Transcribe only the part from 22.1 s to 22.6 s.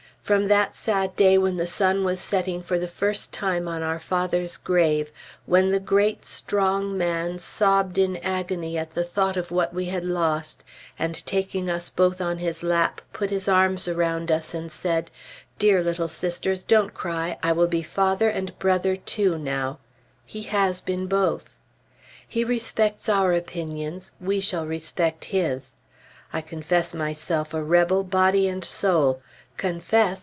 He